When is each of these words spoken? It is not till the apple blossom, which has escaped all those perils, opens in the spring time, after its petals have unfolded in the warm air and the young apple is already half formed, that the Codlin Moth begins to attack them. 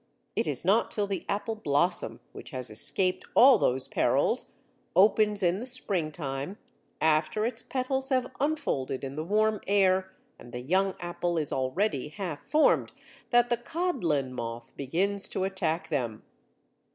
It 0.35 0.47
is 0.47 0.65
not 0.65 0.89
till 0.89 1.05
the 1.05 1.23
apple 1.29 1.53
blossom, 1.53 2.21
which 2.31 2.49
has 2.49 2.71
escaped 2.71 3.23
all 3.35 3.59
those 3.59 3.87
perils, 3.87 4.53
opens 4.95 5.43
in 5.43 5.59
the 5.59 5.65
spring 5.67 6.11
time, 6.11 6.57
after 6.99 7.45
its 7.45 7.61
petals 7.61 8.09
have 8.09 8.25
unfolded 8.39 9.03
in 9.03 9.15
the 9.15 9.23
warm 9.23 9.61
air 9.67 10.11
and 10.39 10.51
the 10.51 10.59
young 10.61 10.95
apple 10.99 11.37
is 11.37 11.53
already 11.53 12.07
half 12.07 12.43
formed, 12.49 12.91
that 13.29 13.51
the 13.51 13.57
Codlin 13.57 14.33
Moth 14.33 14.75
begins 14.75 15.29
to 15.29 15.43
attack 15.43 15.89
them. 15.89 16.23